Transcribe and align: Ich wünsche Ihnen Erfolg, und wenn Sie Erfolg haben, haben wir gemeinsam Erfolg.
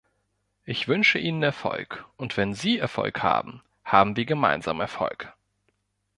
Ich 0.65 0.87
wünsche 0.87 1.19
Ihnen 1.19 1.43
Erfolg, 1.43 2.05
und 2.17 2.35
wenn 2.35 2.55
Sie 2.55 2.79
Erfolg 2.79 3.21
haben, 3.21 3.61
haben 3.85 4.15
wir 4.15 4.25
gemeinsam 4.25 4.81
Erfolg. 4.81 5.31